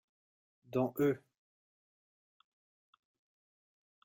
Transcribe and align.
Dans 0.71 0.95
eux. 0.97 1.21